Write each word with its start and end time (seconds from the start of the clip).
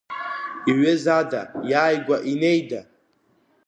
Иҩызада, 0.71 1.41
иааигәа 1.71 2.17
инеида? 2.31 2.81